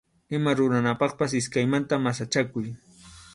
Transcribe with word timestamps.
Ima 0.35 0.53
ruranapaqpas 0.59 1.35
iskaymanta 1.41 2.01
masachakuy. 2.07 2.67